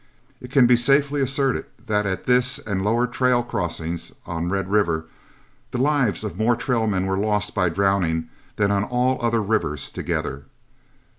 It 0.41 0.49
can 0.49 0.67
safely 0.77 1.19
be 1.19 1.23
asserted 1.25 1.67
that 1.85 2.07
at 2.07 2.23
this 2.23 2.57
and 2.57 2.81
lower 2.83 3.05
trail 3.05 3.43
crossings 3.43 4.11
on 4.25 4.49
Red 4.49 4.71
River, 4.71 5.05
the 5.69 5.77
lives 5.77 6.23
of 6.23 6.39
more 6.39 6.55
trail 6.55 6.87
men 6.87 7.05
were 7.05 7.19
lost 7.19 7.53
by 7.53 7.69
drowning 7.69 8.27
than 8.55 8.71
on 8.71 8.83
all 8.83 9.23
other 9.23 9.43
rivers 9.43 9.91
together. 9.91 10.45